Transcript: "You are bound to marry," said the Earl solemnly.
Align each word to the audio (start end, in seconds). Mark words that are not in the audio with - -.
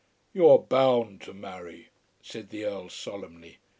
"You 0.33 0.49
are 0.49 0.57
bound 0.57 1.21
to 1.25 1.33
marry," 1.35 1.89
said 2.23 2.49
the 2.49 2.65
Earl 2.65 2.89
solemnly. 2.89 3.59